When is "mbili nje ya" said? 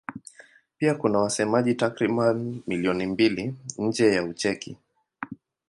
3.05-4.23